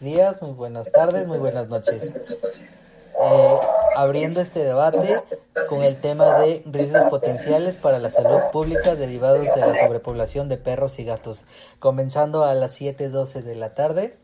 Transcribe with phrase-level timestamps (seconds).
[0.00, 2.16] días, muy buenas tardes, muy buenas noches.
[3.22, 3.58] Eh,
[3.96, 5.14] abriendo este debate
[5.68, 10.56] con el tema de riesgos potenciales para la salud pública derivados de la sobrepoblación de
[10.56, 11.44] perros y gatos.
[11.78, 14.16] Comenzando a las 7.12 de la tarde,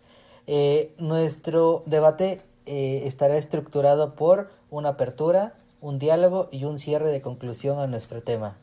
[0.46, 7.20] eh, nuestro debate eh, estará estructurado por una apertura, un diálogo y un cierre de
[7.20, 8.56] conclusión a nuestro tema.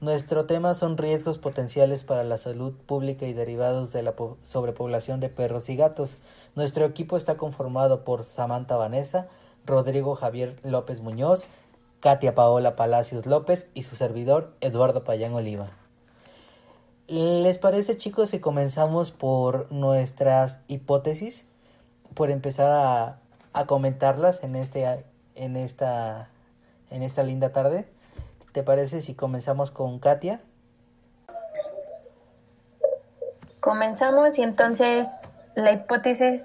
[0.00, 5.28] Nuestro tema son riesgos potenciales para la salud pública y derivados de la sobrepoblación de
[5.28, 6.18] perros y gatos.
[6.54, 9.26] Nuestro equipo está conformado por Samantha Vanessa,
[9.66, 11.46] Rodrigo Javier López Muñoz,
[11.98, 15.70] Katia Paola Palacios López y su servidor Eduardo Payán Oliva.
[17.08, 21.44] ¿Les parece chicos si comenzamos por nuestras hipótesis?
[22.14, 23.18] Por empezar a,
[23.52, 26.30] a comentarlas en, este, en, esta,
[26.90, 27.88] en esta linda tarde.
[28.58, 30.40] ¿Te parece si comenzamos con Katia?
[33.60, 35.06] Comenzamos y entonces
[35.54, 36.42] la hipótesis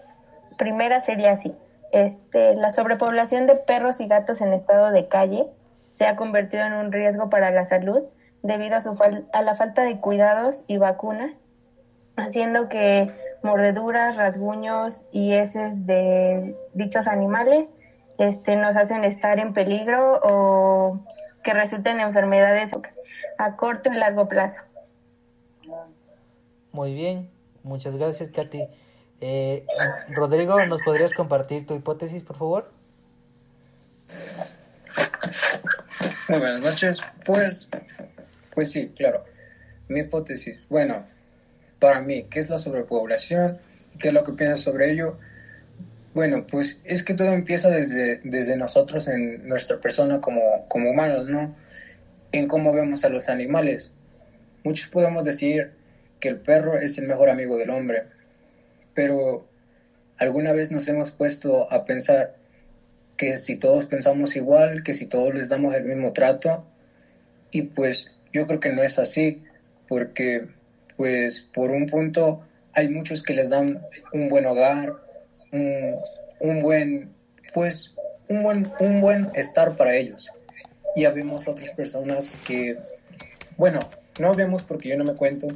[0.60, 1.56] primera sería así.
[1.92, 5.48] Este, la sobrepoblación de perros y gatos en estado de calle
[5.92, 8.04] se ha convertido en un riesgo para la salud
[8.44, 8.96] debido a, su
[9.34, 11.32] a la falta de cuidados y vacunas,
[12.16, 17.72] haciendo que mordeduras, rasguños y heces de dichos animales
[18.20, 21.00] este, nos hacen estar en peligro o
[21.44, 22.72] que resulten enfermedades
[23.38, 24.62] a corto y largo plazo.
[26.72, 27.30] Muy bien,
[27.64, 28.68] muchas gracias, Katy.
[29.22, 29.66] Eh,
[30.10, 32.72] Rodrigo, ¿nos podrías compartir tu hipótesis, por favor?
[36.28, 37.02] Muy buenas noches.
[37.26, 37.70] Pues,
[38.54, 39.24] pues sí, claro.
[39.88, 40.60] Mi hipótesis.
[40.70, 41.06] Bueno,
[41.80, 43.60] para mí, ¿qué es la sobrepoblación?
[44.00, 45.18] ¿Qué es lo que piensas sobre ello?
[46.14, 51.28] Bueno, pues es que todo empieza desde, desde nosotros en nuestra persona como, como humanos,
[51.28, 51.56] ¿no?
[52.32, 53.92] En cómo vemos a los animales.
[54.64, 55.72] Muchos podemos decir
[56.20, 58.04] que el perro es el mejor amigo del hombre,
[58.94, 59.48] pero
[60.18, 62.36] alguna vez nos hemos puesto a pensar
[63.18, 66.64] que si todos pensamos igual, que si todos les damos el mismo trato,
[67.52, 69.42] y pues yo creo que no es así,
[69.88, 70.46] porque
[70.96, 73.82] pues por un punto hay muchos que les dan
[74.14, 75.03] un buen hogar,
[75.54, 77.14] un, buen,
[77.54, 77.96] pues,
[78.28, 80.30] un buen, un buen estar para ellos.
[80.96, 82.78] Y habemos otras personas que,
[83.58, 83.80] bueno,
[84.20, 85.48] no vemos porque yo no me cuento,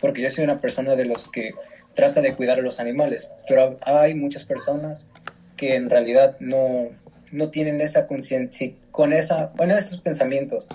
[0.00, 1.54] porque yo soy una persona de los que
[1.94, 5.08] trata de cuidar a los animales, pero hay muchas personas
[5.56, 6.90] que en realidad no,
[7.32, 10.66] no tienen esa conciencia, con esa, bueno, esos pensamientos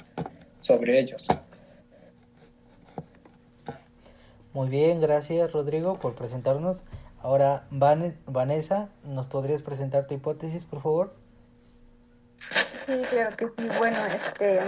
[0.60, 1.28] sobre ellos.
[4.54, 6.84] Muy bien, gracias Rodrigo por presentarnos.
[7.24, 11.14] Ahora, Vanessa, ¿nos podrías presentar tu hipótesis, por favor?
[12.38, 13.70] Sí, claro que sí.
[13.78, 14.60] Bueno, este,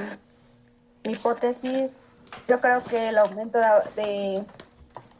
[1.04, 2.00] mi hipótesis,
[2.48, 3.58] yo creo que el aumento
[3.96, 4.46] de,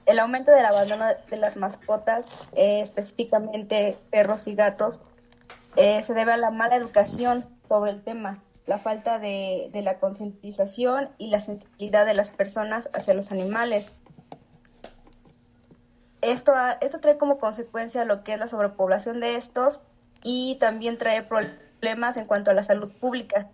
[0.06, 5.00] el aumento del abandono de las mascotas, eh, específicamente perros y gatos,
[5.76, 9.98] eh, se debe a la mala educación sobre el tema, la falta de, de la
[9.98, 13.88] concientización y la sensibilidad de las personas hacia los animales
[16.24, 19.82] esto, esto trae como consecuencia lo que es la sobrepoblación de estos
[20.24, 23.50] y también trae problemas en cuanto a la salud pública.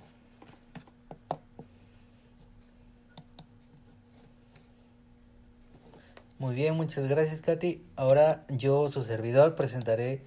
[6.37, 7.83] Muy bien, muchas gracias Katy.
[7.97, 10.23] Ahora yo, su servidor, presentaré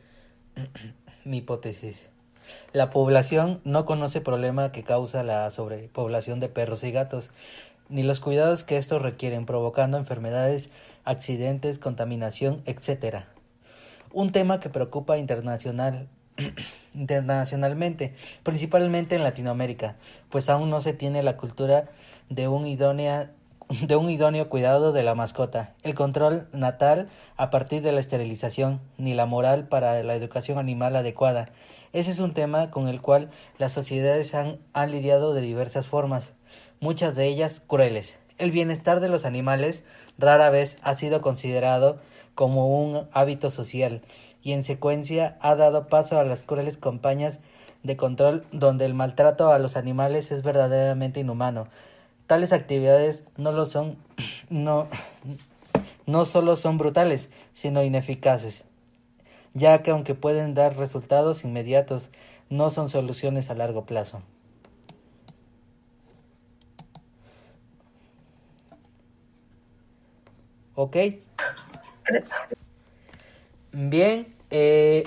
[1.24, 2.08] mi hipótesis.
[2.72, 7.30] La población no conoce problema que causa la sobrepoblación de perros y gatos,
[7.88, 10.70] ni los cuidados que estos requieren, provocando enfermedades
[11.04, 13.24] accidentes, contaminación, etc.
[14.12, 16.08] Un tema que preocupa internacional,
[16.94, 19.96] internacionalmente, principalmente en Latinoamérica,
[20.30, 21.90] pues aún no se tiene la cultura
[22.28, 23.32] de un, idónea,
[23.86, 28.80] de un idóneo cuidado de la mascota, el control natal a partir de la esterilización,
[28.98, 31.50] ni la moral para la educación animal adecuada.
[31.92, 36.24] Ese es un tema con el cual las sociedades han, han lidiado de diversas formas,
[36.80, 38.18] muchas de ellas crueles.
[38.42, 39.84] El bienestar de los animales
[40.18, 42.00] rara vez ha sido considerado
[42.34, 44.02] como un hábito social
[44.42, 47.38] y en secuencia ha dado paso a las crueles campañas
[47.84, 51.68] de control donde el maltrato a los animales es verdaderamente inhumano.
[52.26, 53.96] Tales actividades no lo son
[54.50, 54.88] no
[56.06, 58.64] no solo son brutales, sino ineficaces,
[59.54, 62.10] ya que aunque pueden dar resultados inmediatos,
[62.50, 64.20] no son soluciones a largo plazo.
[70.74, 70.96] ¿Ok?
[73.72, 75.04] Bien, eh,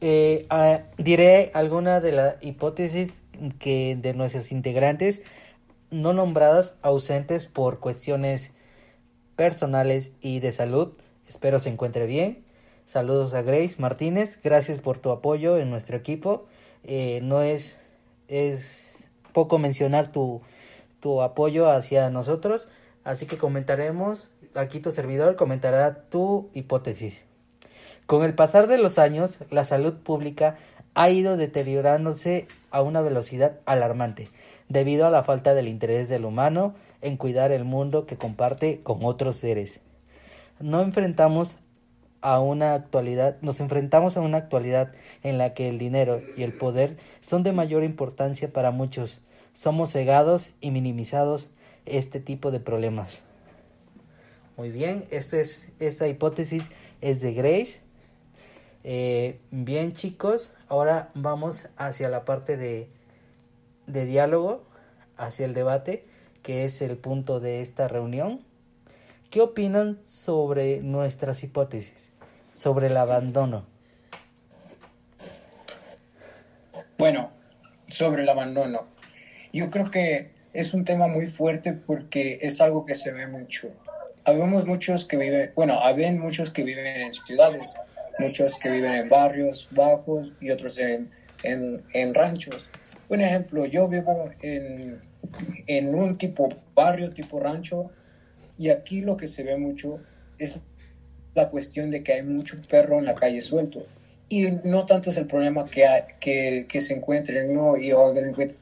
[0.00, 3.22] eh, ah, diré alguna de las hipótesis
[3.58, 5.22] que de nuestros integrantes
[5.90, 8.52] no nombradas ausentes por cuestiones
[9.36, 10.92] personales y de salud.
[11.28, 12.44] Espero se encuentre bien.
[12.86, 16.46] Saludos a Grace Martínez, gracias por tu apoyo en nuestro equipo.
[16.82, 17.78] Eh, no es,
[18.28, 20.42] es poco mencionar tu,
[21.00, 22.68] tu apoyo hacia nosotros,
[23.04, 27.24] así que comentaremos, aquí tu servidor comentará tu hipótesis.
[28.06, 30.58] Con el pasar de los años, la salud pública
[30.94, 34.28] ha ido deteriorándose a una velocidad alarmante,
[34.68, 39.04] debido a la falta del interés del humano en cuidar el mundo que comparte con
[39.04, 39.80] otros seres.
[40.60, 41.58] No enfrentamos
[42.20, 44.92] a una actualidad, nos enfrentamos a una actualidad
[45.22, 49.20] en la que el dinero y el poder son de mayor importancia para muchos.
[49.52, 51.50] Somos cegados y minimizados
[51.86, 53.20] este tipo de problemas.
[54.56, 56.70] Muy bien, esta es esta hipótesis
[57.00, 57.80] es de Grace.
[58.84, 62.88] Eh, bien chicos, ahora vamos hacia la parte de,
[63.86, 64.62] de diálogo,
[65.16, 66.04] hacia el debate,
[66.42, 68.42] que es el punto de esta reunión.
[69.30, 72.12] ¿Qué opinan sobre nuestras hipótesis?
[72.52, 73.64] Sobre el abandono.
[76.96, 77.30] Bueno,
[77.86, 78.86] sobre el abandono.
[79.52, 83.68] Yo creo que es un tema muy fuerte porque es algo que se ve mucho.
[84.24, 87.76] Habemos muchos que viven, bueno, habían muchos que viven en ciudades,
[88.18, 91.10] muchos que viven en barrios bajos y otros en,
[91.42, 92.66] en, en ranchos.
[93.08, 95.02] Un ejemplo, yo vivo en,
[95.66, 97.90] en un tipo barrio, tipo rancho,
[98.56, 100.00] y aquí lo que se ve mucho
[100.38, 100.60] es
[101.34, 103.86] la cuestión de que hay mucho perro en la calle suelto.
[104.34, 105.86] Y no tanto es el problema que,
[106.18, 107.90] que, que, se encuentren y,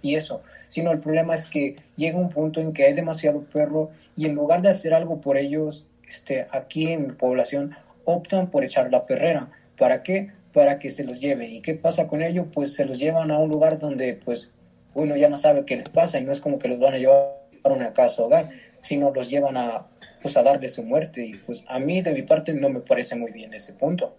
[0.03, 3.89] y eso, sino el problema es que llega un punto en que hay demasiado perro
[4.15, 7.75] y en lugar de hacer algo por ellos, este, aquí en la población
[8.05, 9.49] optan por echar la perrera.
[9.79, 10.29] ¿Para qué?
[10.53, 11.51] Para que se los lleven.
[11.51, 12.49] ¿Y qué pasa con ello?
[12.53, 14.53] Pues se los llevan a un lugar donde pues
[14.93, 16.99] uno ya no sabe qué les pasa y no es como que los van a
[16.99, 18.51] llevar a una casa hogar,
[18.83, 19.87] sino los llevan a,
[20.21, 21.25] pues, a darle su muerte.
[21.25, 24.13] Y pues a mí de mi parte no me parece muy bien ese punto.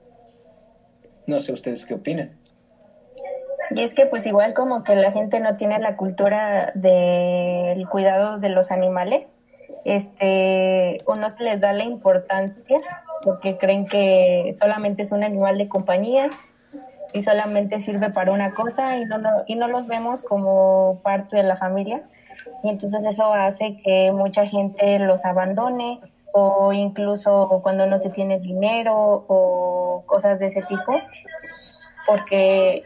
[1.28, 2.32] No sé ustedes qué opinan.
[3.72, 8.38] Y es que pues igual como que la gente no tiene la cultura del cuidado
[8.38, 9.32] de los animales,
[9.86, 12.80] este, o no se les da la importancia
[13.24, 16.30] porque creen que solamente es un animal de compañía
[17.14, 21.44] y solamente sirve para una cosa y no, y no los vemos como parte de
[21.44, 22.04] la familia.
[22.64, 26.00] Y entonces eso hace que mucha gente los abandone
[26.34, 31.00] o incluso cuando no se tiene dinero o cosas de ese tipo,
[32.08, 32.84] porque,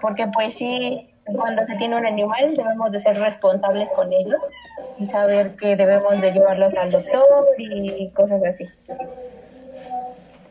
[0.00, 4.40] porque pues sí, cuando se tiene un animal debemos de ser responsables con ellos
[4.98, 7.24] y saber que debemos de llevarlos al doctor
[7.58, 8.66] y cosas así.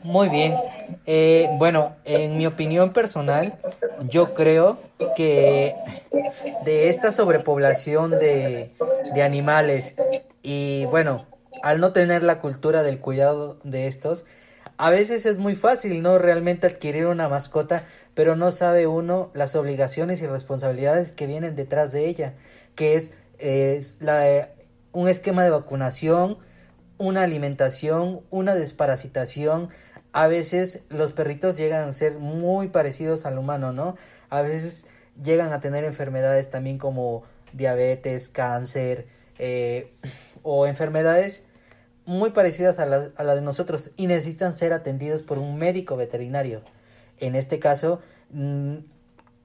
[0.03, 0.55] Muy bien.
[1.07, 3.57] Eh, bueno, en mi opinión personal,
[4.09, 4.77] yo creo
[5.15, 5.73] que
[6.63, 8.71] de esta sobrepoblación de,
[9.13, 9.95] de animales
[10.43, 11.25] y bueno,
[11.63, 14.25] al no tener la cultura del cuidado de estos,
[14.77, 16.19] a veces es muy fácil, ¿no?
[16.19, 21.91] Realmente adquirir una mascota, pero no sabe uno las obligaciones y responsabilidades que vienen detrás
[21.91, 22.35] de ella,
[22.75, 24.49] que es, es la,
[24.91, 26.37] un esquema de vacunación,
[26.99, 29.69] una alimentación, una desparasitación,
[30.13, 33.95] a veces los perritos llegan a ser muy parecidos al humano, ¿no?
[34.29, 34.85] A veces
[35.21, 37.23] llegan a tener enfermedades también como
[37.53, 39.07] diabetes, cáncer
[39.39, 39.91] eh,
[40.43, 41.43] o enfermedades
[42.07, 45.97] muy parecidas a las a la de nosotros y necesitan ser atendidos por un médico
[45.97, 46.63] veterinario.
[47.19, 47.99] En este caso,
[48.31, 48.77] mm,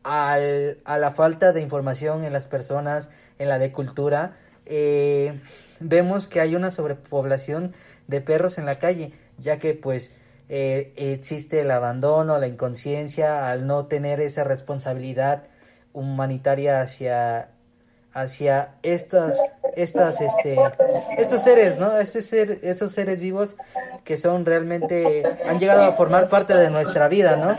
[0.04, 5.40] al, a la falta de información en las personas, en la de cultura, eh,
[5.80, 7.74] vemos que hay una sobrepoblación
[8.06, 10.12] de perros en la calle, ya que pues
[10.48, 15.44] eh, existe el abandono, la inconsciencia, al no tener esa responsabilidad
[15.92, 17.50] humanitaria hacia
[18.14, 19.36] hacia estas
[19.76, 20.56] estas este
[21.18, 23.56] estos seres no este ser esos seres vivos
[24.04, 27.56] que son realmente han llegado a formar parte de nuestra vida no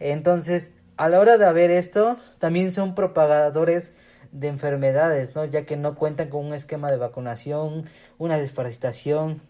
[0.00, 3.92] entonces a la hora de haber esto también son propagadores
[4.32, 7.88] de enfermedades no ya que no cuentan con un esquema de vacunación
[8.18, 9.40] una desparasitación.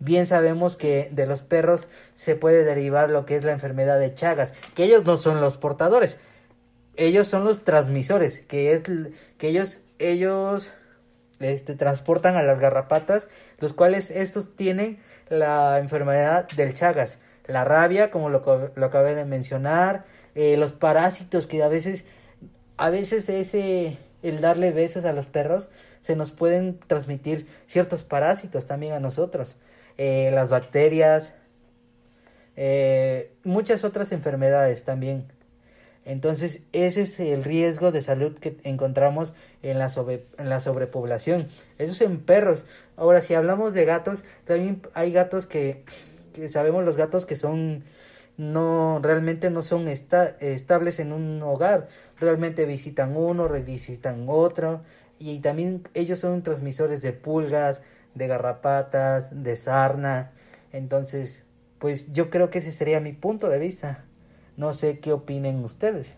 [0.00, 4.14] Bien sabemos que de los perros se puede derivar lo que es la enfermedad de
[4.14, 6.18] Chagas, que ellos no son los portadores,
[6.96, 8.82] ellos son los transmisores, que es
[9.38, 10.72] que ellos ellos
[11.40, 13.28] este transportan a las garrapatas,
[13.58, 19.24] los cuales estos tienen la enfermedad del Chagas, la rabia, como lo, lo acabé de
[19.24, 20.04] mencionar,
[20.34, 22.04] eh, los parásitos que a veces
[22.76, 25.68] a veces ese el darle besos a los perros
[26.02, 29.56] se nos pueden transmitir ciertos parásitos también a nosotros.
[29.98, 31.34] Eh, las bacterias,
[32.56, 35.30] eh, muchas otras enfermedades también.
[36.08, 39.92] Entonces, ese es el riesgo de salud que encontramos en la,
[40.38, 41.48] en la sobrepoblación.
[41.76, 42.64] Eso es en perros.
[42.96, 45.84] Ahora, si hablamos de gatos, también hay gatos que,
[46.32, 47.84] que sabemos los gatos que son
[48.38, 51.88] no realmente no son estables en un hogar,
[52.18, 54.82] realmente visitan uno, revisitan otro
[55.18, 57.82] y también ellos son transmisores de pulgas,
[58.14, 60.32] de garrapatas, de sarna.
[60.72, 61.44] Entonces,
[61.78, 64.07] pues yo creo que ese sería mi punto de vista.
[64.58, 66.14] No sé qué opinen ustedes.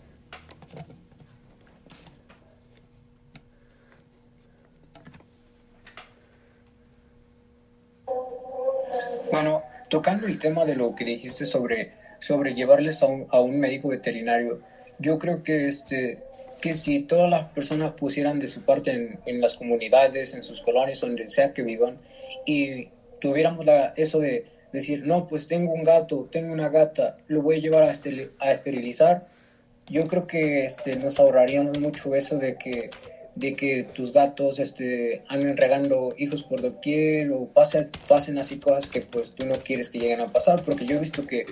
[9.30, 13.60] Bueno, tocando el tema de lo que dijiste sobre, sobre llevarles a un, a un
[13.60, 14.60] médico veterinario,
[14.98, 16.18] yo creo que este
[16.62, 20.60] que si todas las personas pusieran de su parte en, en las comunidades, en sus
[20.60, 21.98] colonias, donde sea que vivan,
[22.44, 27.42] y tuviéramos la, eso de decir, no, pues tengo un gato, tengo una gata, lo
[27.42, 29.26] voy a llevar a, esterilizar,
[29.88, 32.90] yo creo que este, nos ahorraríamos mucho eso de que,
[33.34, 38.88] de que tus gatos este, anden regando hijos por doquier o pasen, pasen así cosas
[38.88, 41.46] que pues tú no quieres que lleguen a pasar, porque yo he visto que,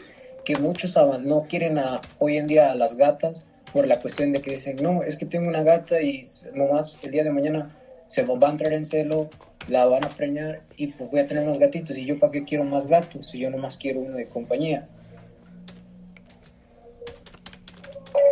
[0.44, 1.78] que muchos no quieren
[2.18, 5.26] hoy en día a las gatas por la cuestión de que dicen, no, es que
[5.26, 9.28] tengo una gata y nomás el día de mañana se va a entrar en celo,
[9.68, 11.96] la van a preñar y pues voy a tener unos gatitos.
[11.96, 14.88] ¿Y yo para qué quiero más gatos si yo nomás quiero uno de compañía?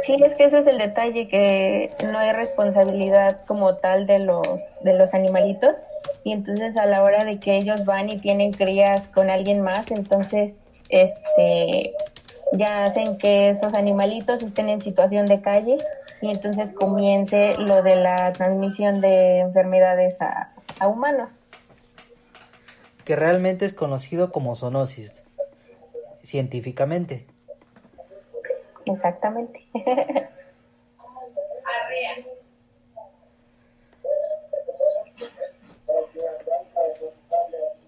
[0.03, 4.47] Sí, es que ese es el detalle, que no hay responsabilidad como tal de los,
[4.83, 5.77] de los animalitos.
[6.23, 9.91] Y entonces a la hora de que ellos van y tienen crías con alguien más,
[9.91, 11.93] entonces este
[12.53, 15.79] ya hacen que esos animalitos estén en situación de calle
[16.23, 20.53] y entonces comience lo de la transmisión de enfermedades a,
[20.85, 21.37] humanos.
[23.05, 25.13] Que realmente es conocido como zoonosis,
[26.23, 27.27] científicamente.
[28.85, 29.67] Exactamente.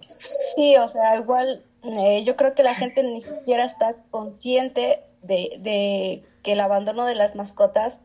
[0.08, 6.24] Sí, o sea, igual eh, yo creo que la gente ni siquiera está consciente de,
[6.42, 8.00] que el abandono de las mascotas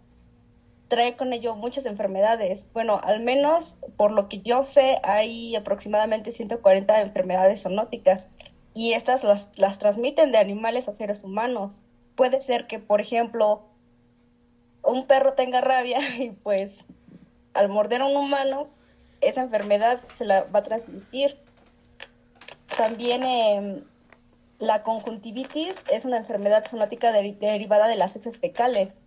[0.93, 2.69] trae con ello muchas enfermedades.
[2.71, 8.27] Bueno, al menos por lo que yo sé, hay aproximadamente 140 enfermedades zoonóticas
[8.75, 11.81] y estas las, las transmiten de animales a seres humanos.
[12.13, 13.63] Puede ser que, por ejemplo,
[14.83, 16.85] un perro tenga rabia y pues
[17.55, 18.69] al morder a un humano,
[19.21, 21.39] esa enfermedad se la va a transmitir.
[22.77, 23.83] También em,
[24.59, 28.99] la conjuntivitis es una enfermedad somática derivada de las heces fecales.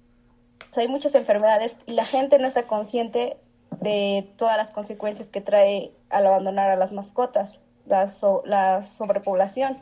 [0.77, 3.37] Hay muchas enfermedades y la gente no está consciente
[3.81, 8.11] de todas las consecuencias que trae al abandonar a las mascotas, la,
[8.45, 9.79] la sobrepoblación.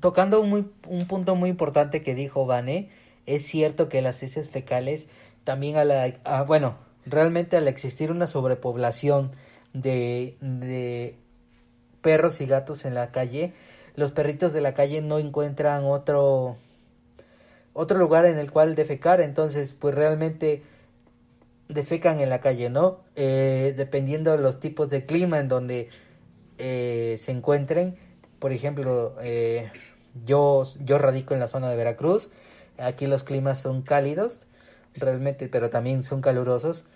[0.00, 2.90] Tocando un, un punto muy importante que dijo Vane,
[3.24, 5.08] es cierto que las heces fecales
[5.44, 6.44] también a la...
[6.46, 9.34] bueno, realmente al existir una sobrepoblación
[9.72, 11.16] de, de
[12.02, 13.54] perros y gatos en la calle,
[13.94, 16.56] los perritos de la calle no encuentran otro
[17.76, 20.62] otro lugar en el cual defecar, entonces pues realmente
[21.68, 23.00] defecan en la calle, ¿no?
[23.16, 25.90] Eh, dependiendo de los tipos de clima en donde
[26.56, 27.98] eh, se encuentren,
[28.38, 29.70] por ejemplo, eh,
[30.24, 32.30] yo, yo radico en la zona de Veracruz,
[32.78, 34.46] aquí los climas son cálidos,
[34.94, 36.86] realmente, pero también son calurosos,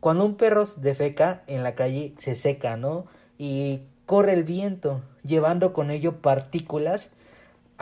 [0.00, 3.06] cuando un perro defeca en la calle se seca, ¿no?
[3.36, 7.10] Y corre el viento, llevando con ello partículas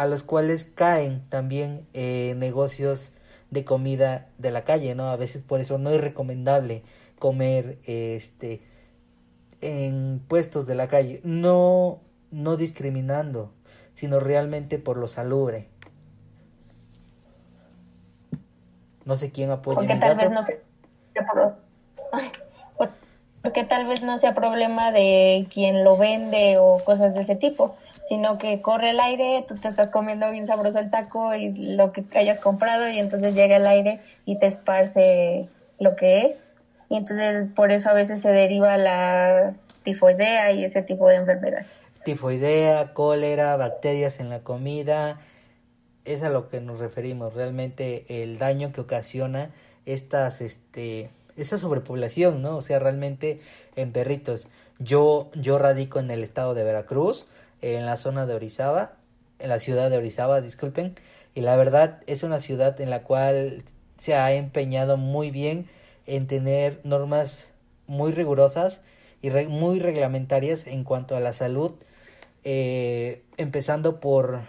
[0.01, 3.13] a los cuales caen también eh, negocios
[3.51, 5.11] de comida de la calle, ¿no?
[5.11, 6.85] A veces por eso no es recomendable
[7.19, 8.63] comer este
[9.61, 13.53] en puestos de la calle, no no discriminando,
[13.93, 15.69] sino realmente por lo salubre.
[19.05, 19.81] No sé quién apoya.
[19.81, 20.63] Porque tal vez no se
[23.43, 27.77] porque tal vez no sea problema de quien lo vende o cosas de ese tipo,
[28.09, 31.93] sino que corre el aire, tú te estás comiendo bien sabroso el taco y lo
[31.93, 36.43] que hayas comprado y entonces llega el aire y te esparce lo que es.
[36.89, 39.55] Y entonces por eso a veces se deriva la
[39.85, 41.65] tifoidea y ese tipo de enfermedad.
[42.05, 45.21] Tifoidea, cólera, bacterias en la comida,
[46.05, 49.51] es a lo que nos referimos, realmente el daño que ocasiona
[49.87, 51.11] estas este
[51.43, 52.57] esa sobrepoblación, ¿no?
[52.57, 53.41] O sea, realmente
[53.77, 54.49] en perritos.
[54.79, 57.27] Yo, yo radico en el estado de Veracruz,
[57.61, 58.95] en la zona de Orizaba,
[59.39, 60.97] en la ciudad de Orizaba, disculpen,
[61.35, 63.63] y la verdad es una ciudad en la cual
[63.97, 65.69] se ha empeñado muy bien
[66.07, 67.51] en tener normas
[67.87, 68.81] muy rigurosas
[69.23, 71.73] y muy reglamentarias en cuanto a la salud,
[72.45, 74.41] eh, empezando por,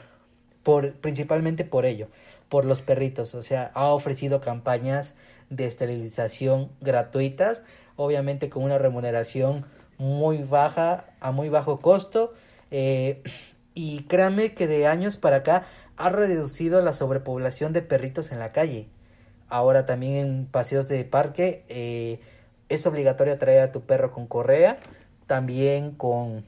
[0.64, 2.08] por, principalmente por ello,
[2.48, 5.14] por los perritos, o sea, ha ofrecido campañas
[5.52, 7.62] de esterilización gratuitas,
[7.96, 9.66] obviamente con una remuneración
[10.00, 12.34] muy baja, a muy bajo costo.
[12.72, 13.22] Eh,
[13.76, 15.66] y créame que de años para acá
[15.98, 18.88] ha reducido la sobrepoblación de perritos en la calle.
[19.50, 22.20] Ahora también en paseos de parque eh,
[22.70, 24.80] es obligatorio traer a tu perro con correa,
[25.28, 26.46] también con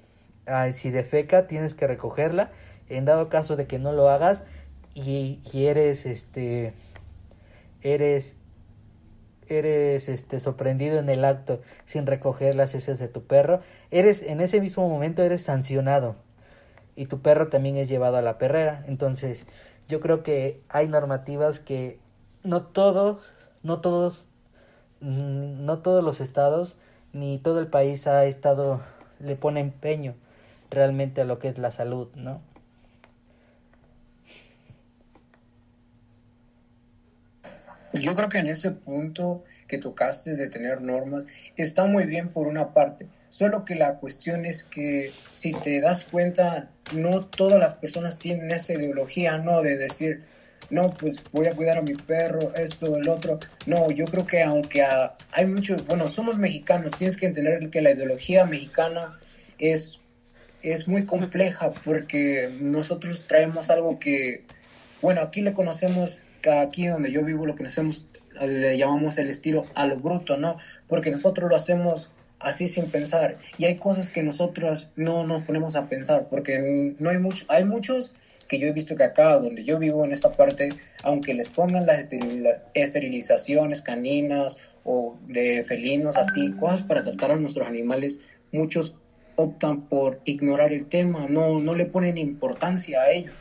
[0.74, 2.51] si defeca tienes que recogerla.
[2.89, 4.43] En dado caso de que no lo hagas
[4.93, 6.74] y, y eres este
[7.81, 8.36] eres
[9.50, 14.41] eres este sorprendido en el acto sin recoger las heces de tu perro, eres en
[14.41, 16.15] ese mismo momento eres sancionado
[16.95, 18.83] y tu perro también es llevado a la perrera.
[18.88, 19.45] Entonces,
[19.88, 22.00] yo creo que hay normativas que
[22.43, 23.33] no todos,
[23.63, 24.27] no todos,
[25.01, 26.77] mm, no todos los estados
[27.13, 28.81] ni todo el país ha estado
[29.19, 30.15] le pone empeño
[30.69, 32.41] realmente a lo que es la salud, ¿no?
[37.93, 42.47] Yo creo que en ese punto que tocaste de tener normas está muy bien por
[42.47, 47.75] una parte, solo que la cuestión es que si te das cuenta, no todas las
[47.75, 49.62] personas tienen esa ideología, ¿no?
[49.62, 50.23] De decir,
[50.69, 53.39] no, pues voy a cuidar a mi perro, esto, el otro.
[53.67, 54.83] No, yo creo que aunque
[55.31, 59.19] hay muchos, bueno, somos mexicanos, tienes que entender que la ideología mexicana
[59.59, 60.01] es,
[60.63, 64.45] es muy compleja porque nosotros traemos algo que,
[65.01, 66.21] bueno, aquí le conocemos
[66.51, 68.07] aquí donde yo vivo lo que hacemos,
[68.41, 70.57] le llamamos el estilo a lo bruto, ¿no?
[70.88, 75.75] Porque nosotros lo hacemos así sin pensar y hay cosas que nosotros no nos ponemos
[75.75, 78.13] a pensar porque no hay mucho, hay muchos
[78.47, 80.69] que yo he visto que acá donde yo vivo en esta parte,
[81.01, 82.09] aunque les pongan las
[82.73, 88.19] esterilizaciones caninas o de felinos, así, cosas para tratar a nuestros animales,
[88.51, 88.95] muchos
[89.35, 93.31] optan por ignorar el tema, no, no le ponen importancia a ello.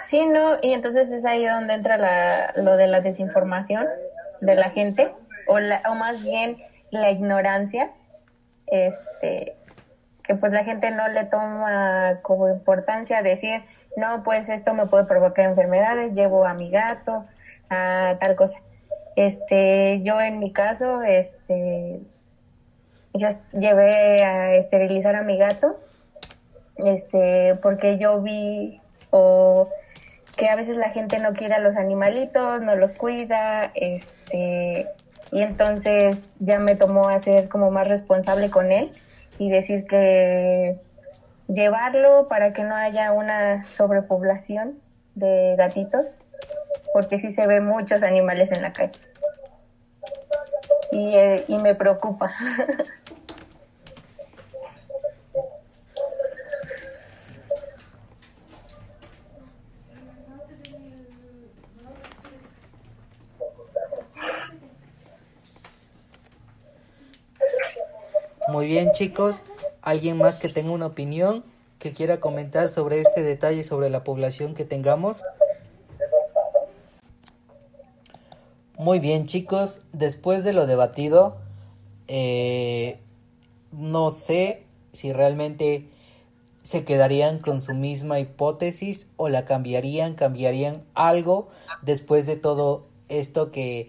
[0.00, 3.86] Sí, no, y entonces es ahí donde entra la, lo de la desinformación
[4.40, 5.12] de la gente,
[5.46, 6.56] o, la, o más bien
[6.90, 7.90] la ignorancia,
[8.66, 9.56] este,
[10.22, 13.62] que pues la gente no le toma como importancia decir,
[13.96, 17.24] no, pues esto me puede provocar enfermedades, llevo a mi gato,
[17.70, 18.58] a tal cosa.
[19.16, 22.00] Este, yo en mi caso, este,
[23.14, 25.78] yo llevé a esterilizar a mi gato,
[26.76, 29.68] este, porque yo vi o
[30.36, 34.86] que a veces la gente no quiere a los animalitos, no los cuida, este,
[35.30, 38.92] y entonces ya me tomó a ser como más responsable con él
[39.38, 40.78] y decir que
[41.48, 44.78] llevarlo para que no haya una sobrepoblación
[45.14, 46.08] de gatitos,
[46.92, 48.98] porque sí se ve muchos animales en la calle.
[50.90, 52.32] Y, eh, y me preocupa.
[68.52, 69.42] Muy bien chicos,
[69.80, 71.42] ¿alguien más que tenga una opinión,
[71.78, 75.22] que quiera comentar sobre este detalle, sobre la población que tengamos?
[78.76, 81.38] Muy bien chicos, después de lo debatido,
[82.08, 83.00] eh,
[83.70, 85.88] no sé si realmente
[86.62, 91.48] se quedarían con su misma hipótesis o la cambiarían, cambiarían algo
[91.80, 93.88] después de todo esto que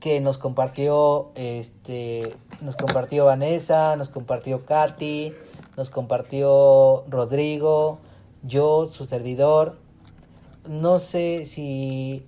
[0.00, 5.34] que nos compartió este nos compartió Vanessa, nos compartió Katy,
[5.76, 7.98] nos compartió Rodrigo,
[8.42, 9.78] yo, su servidor.
[10.68, 12.24] No sé si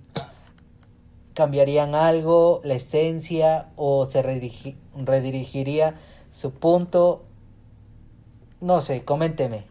[1.33, 5.99] cambiarían algo, la esencia, o se redirigiría
[6.31, 7.23] su punto.
[8.61, 9.65] No sé, coménteme.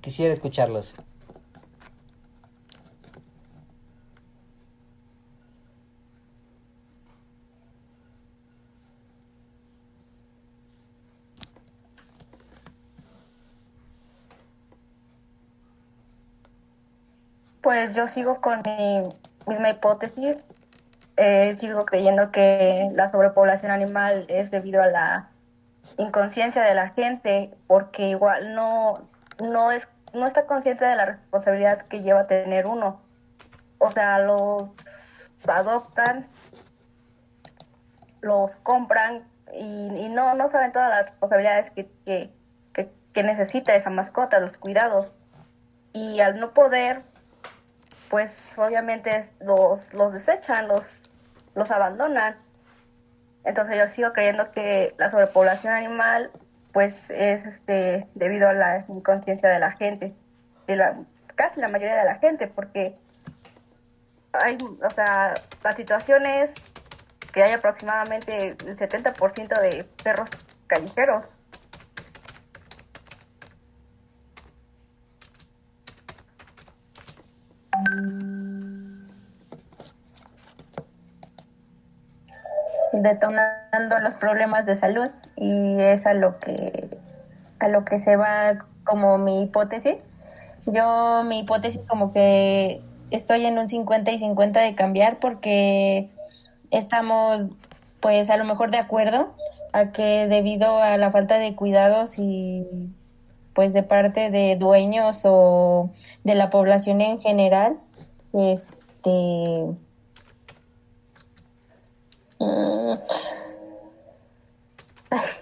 [0.00, 0.94] Quisiera escucharlos.
[17.74, 19.02] Pues yo sigo con mi
[19.48, 20.46] misma hipótesis.
[21.16, 25.30] Eh, sigo creyendo que la sobrepoblación animal es debido a la
[25.98, 29.08] inconsciencia de la gente, porque igual no,
[29.42, 33.00] no, es, no está consciente de la responsabilidad que lleva a tener uno.
[33.78, 36.28] O sea, los adoptan,
[38.20, 42.30] los compran y, no, no saben todas las responsabilidades que, que,
[43.12, 45.16] que necesita esa mascota, los cuidados.
[45.92, 47.02] Y al no poder
[48.14, 51.10] pues obviamente los, los desechan, los,
[51.56, 52.36] los abandonan.
[53.42, 56.30] Entonces yo sigo creyendo que la sobrepoblación animal
[56.72, 60.14] pues es este debido a la inconsciencia de la gente,
[60.68, 60.96] de la,
[61.34, 62.96] casi la mayoría de la gente, porque
[64.32, 66.54] hay, o sea, la situación es
[67.32, 70.30] que hay aproximadamente el 70% de perros
[70.68, 71.34] callejeros.
[82.92, 86.98] Detonando los problemas de salud y es a lo que
[87.58, 89.96] a lo que se va como mi hipótesis.
[90.66, 96.10] Yo mi hipótesis como que estoy en un 50 y 50 de cambiar porque
[96.70, 97.48] estamos
[98.00, 99.34] pues a lo mejor de acuerdo
[99.72, 102.66] a que debido a la falta de cuidados y
[103.54, 105.90] pues de parte de dueños o
[106.24, 107.78] de la población en general,
[108.32, 109.66] este
[112.40, 112.94] mm,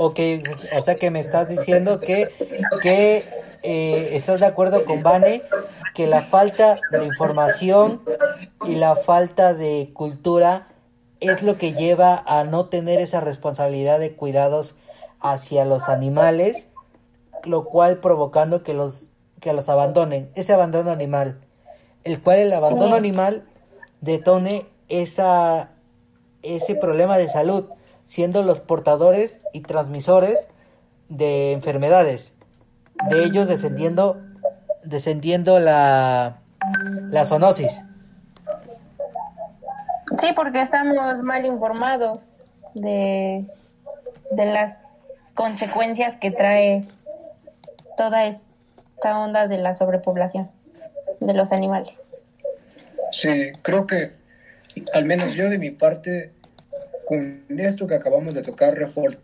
[0.00, 0.20] Ok,
[0.76, 2.28] o sea que me estás diciendo que,
[2.80, 3.24] que
[3.62, 5.42] eh, estás de acuerdo con Vane
[5.94, 8.02] que la falta de información
[8.66, 10.68] y la falta de cultura
[11.20, 14.76] es lo que lleva a no tener esa responsabilidad de cuidados
[15.20, 16.68] hacia los animales,
[17.44, 21.40] lo cual provocando que los que los abandonen, ese abandono animal,
[22.04, 23.44] el cual el abandono animal
[24.00, 25.70] detone esa
[26.42, 27.66] ese problema de salud,
[28.04, 30.48] siendo los portadores y transmisores
[31.08, 32.32] de enfermedades,
[33.10, 34.20] de ellos descendiendo
[34.82, 36.38] descendiendo la
[37.10, 37.82] la zoonosis.
[40.18, 42.26] Sí, porque estamos mal informados
[42.74, 43.46] de,
[44.30, 44.76] de las
[45.34, 46.84] consecuencias que trae
[47.96, 50.50] toda esta onda de la sobrepoblación
[51.20, 51.94] de los animales.
[53.12, 54.12] Sí, creo que
[54.92, 56.32] al menos yo de mi parte,
[57.06, 59.18] con esto que acabamos de tocar, refor,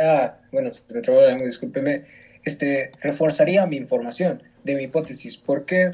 [0.00, 2.04] ah, bueno, se me trabó discúlpeme,
[2.44, 5.36] este, reforzaría mi información de mi hipótesis.
[5.36, 5.90] ¿Por qué?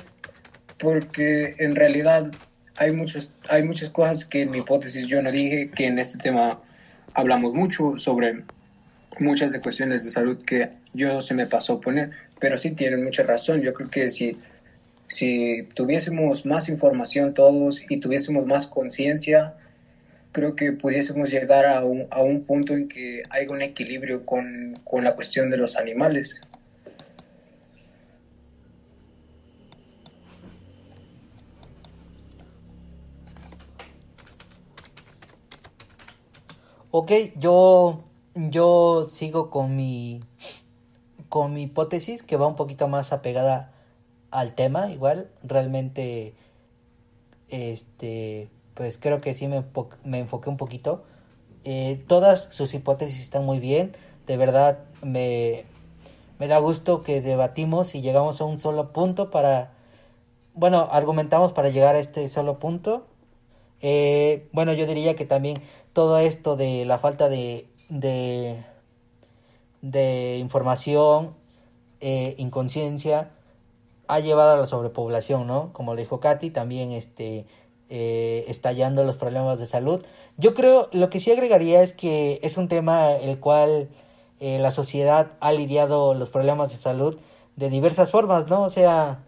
[0.78, 2.30] Porque en realidad
[2.76, 6.18] hay, muchos, hay muchas cosas que en mi hipótesis yo no dije, que en este
[6.18, 6.61] tema
[7.12, 8.42] hablamos mucho sobre
[9.18, 13.22] muchas de cuestiones de salud que yo se me pasó poner, pero sí tienen mucha
[13.22, 13.61] razón.
[13.61, 14.38] Yo creo que si,
[15.07, 19.54] si tuviésemos más información todos y tuviésemos más conciencia,
[20.35, 24.75] creo que pudiésemos llegar a un, a un punto en que haya un equilibrio con,
[24.85, 26.40] con la cuestión de los animales.
[36.90, 40.20] Ok, yo, yo sigo con mi,
[41.29, 43.73] con mi hipótesis que va un poquito más apegada
[44.33, 46.35] al tema, igual, realmente,
[47.49, 49.65] este, pues creo que sí me,
[50.05, 51.05] me enfoqué un poquito.
[51.65, 55.65] Eh, todas sus hipótesis están muy bien, de verdad me,
[56.39, 59.73] me da gusto que debatimos y llegamos a un solo punto para,
[60.53, 63.07] bueno, argumentamos para llegar a este solo punto.
[63.81, 68.63] Eh, bueno, yo diría que también todo esto de la falta de, de,
[69.81, 71.35] de información,
[72.01, 73.31] eh, inconsciencia,
[74.07, 75.73] ha llevado a la sobrepoblación, ¿no?
[75.73, 77.47] Como le dijo Katy, también este,
[77.96, 80.04] eh, estallando los problemas de salud.
[80.37, 83.88] Yo creo, lo que sí agregaría es que es un tema el cual
[84.40, 87.18] eh, la sociedad ha lidiado los problemas de salud
[87.54, 88.62] de diversas formas, ¿no?
[88.62, 89.20] O sea,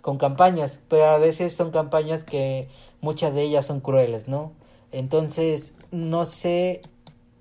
[0.00, 2.68] con campañas, pero a veces son campañas que
[3.00, 4.52] muchas de ellas son crueles, ¿no?
[4.92, 6.82] Entonces, no sé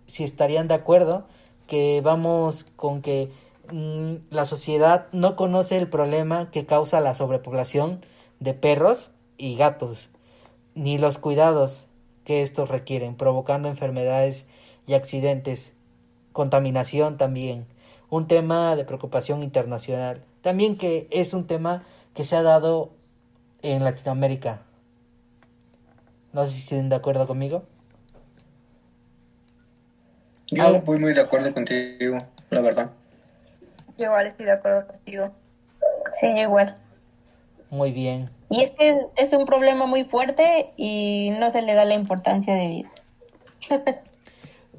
[0.07, 1.27] si estarían de acuerdo
[1.67, 3.31] que vamos con que
[3.71, 8.03] mm, la sociedad no conoce el problema que causa la sobrepoblación
[8.39, 10.09] de perros y gatos,
[10.75, 11.88] ni los cuidados
[12.23, 14.45] que estos requieren, provocando enfermedades
[14.88, 15.73] y accidentes,
[16.31, 17.65] contaminación también,
[18.09, 21.83] un tema de preocupación internacional, también que es un tema
[22.13, 22.91] que se ha dado
[23.62, 24.62] en Latinoamérica.
[26.31, 27.63] No sé si estén de acuerdo conmigo.
[30.47, 32.17] Yo voy muy de acuerdo contigo,
[32.49, 32.91] la verdad.
[33.97, 35.31] Yo igual estoy de acuerdo contigo.
[36.19, 36.77] Sí, yo igual.
[37.73, 38.29] Muy bien.
[38.51, 42.53] Y es que es un problema muy fuerte y no se le da la importancia
[42.53, 42.91] de vida.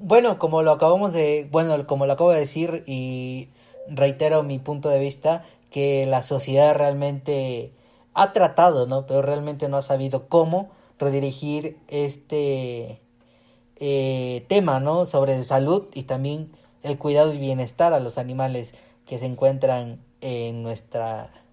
[0.00, 3.48] bueno, como lo acabamos de, bueno, como lo acabo de decir y
[3.88, 7.72] reitero mi punto de vista, que la sociedad realmente
[8.14, 9.06] ha tratado, ¿no?
[9.08, 13.00] Pero realmente no ha sabido cómo redirigir este
[13.74, 15.04] eh, tema, ¿no?
[15.06, 16.52] Sobre salud y también
[16.84, 18.72] el cuidado y bienestar a los animales
[19.04, 21.43] que se encuentran en nuestra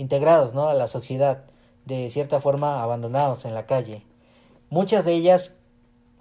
[0.00, 0.68] integrados, ¿no?
[0.68, 1.44] A la sociedad,
[1.84, 4.02] de cierta forma abandonados en la calle.
[4.70, 5.54] Muchas de ellas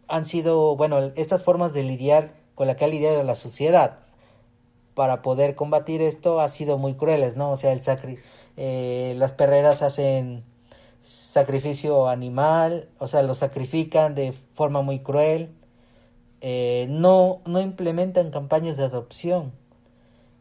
[0.07, 3.99] han sido, bueno, estas formas de lidiar con la que ha lidiado la sociedad
[4.95, 7.51] para poder combatir esto ha sido muy crueles, ¿no?
[7.51, 8.19] O sea, el, sacri
[8.57, 10.43] eh, las perreras hacen
[11.03, 15.55] sacrificio animal, o sea, lo sacrifican de forma muy cruel,
[16.41, 19.53] eh, no, no implementan campañas de adopción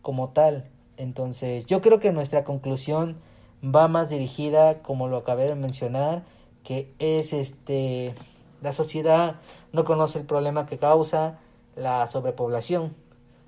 [0.03, 0.65] como tal.
[0.97, 3.17] Entonces, yo creo que nuestra conclusión
[3.65, 6.25] va más dirigida, como lo acabé de mencionar,
[6.65, 8.15] que es este
[8.63, 9.37] la sociedad
[9.73, 11.39] no conoce el problema que causa
[11.77, 12.95] la sobrepoblación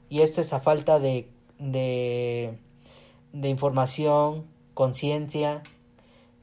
[0.08, 1.28] y esto es a falta de
[1.60, 2.58] de,
[3.32, 5.62] información, conciencia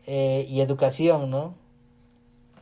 [0.06, 1.56] eh, y educación, ¿no?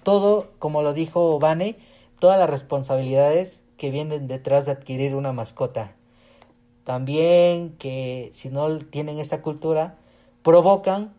[0.03, 1.77] Todo, como lo dijo Vane,
[2.19, 5.95] todas las responsabilidades que vienen detrás de adquirir una mascota.
[6.85, 9.97] También que si no tienen esa cultura,
[10.45, 11.11] provocan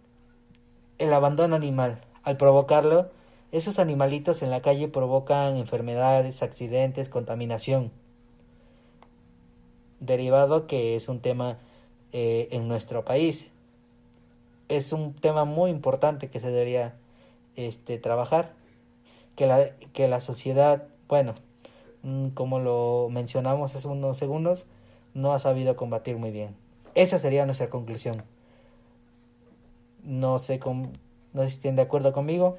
[0.98, 2.00] el abandono animal.
[2.22, 3.10] Al provocarlo,
[3.50, 7.90] esos animalitos en la calle provocan enfermedades, accidentes, contaminación.
[9.98, 11.58] Derivado que es un tema
[12.12, 13.48] eh, en nuestro país.
[14.68, 16.94] Es un tema muy importante que se debería
[17.56, 18.52] este, trabajar.
[19.34, 21.34] Que la, que la sociedad, bueno,
[22.04, 24.66] mm, como lo mencionamos hace unos segundos,
[25.14, 26.54] no ha sabido combatir muy bien.
[26.94, 28.22] Esa sería nuestra conclusión.
[30.06, 30.98] No sé, con,
[31.32, 32.56] no sé si estén de acuerdo conmigo.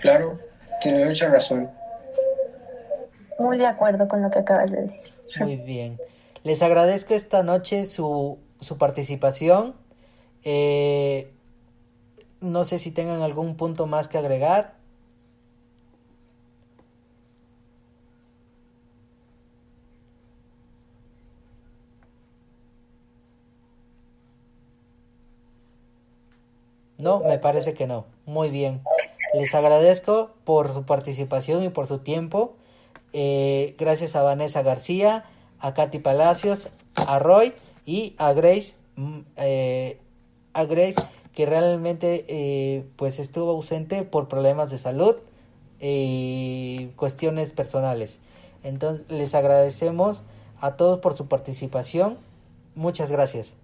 [0.00, 0.38] Claro,
[0.80, 1.70] tiene mucha razón.
[3.38, 5.00] Muy de acuerdo con lo que acabas de decir.
[5.40, 5.98] Muy bien.
[6.44, 9.76] Les agradezco esta noche su, su participación.
[10.44, 11.34] Eh,
[12.40, 14.77] no sé si tengan algún punto más que agregar.
[26.98, 28.06] No, me parece que no.
[28.26, 28.82] Muy bien.
[29.32, 32.54] Les agradezco por su participación y por su tiempo.
[33.12, 35.24] Eh, gracias a Vanessa García,
[35.60, 37.54] a Katy Palacios, a Roy
[37.86, 39.98] y a Grace, mm, eh,
[40.52, 41.00] a Grace
[41.34, 45.16] que realmente eh, pues estuvo ausente por problemas de salud
[45.80, 48.18] y cuestiones personales.
[48.64, 50.24] Entonces les agradecemos
[50.60, 52.18] a todos por su participación.
[52.74, 53.54] Muchas gracias.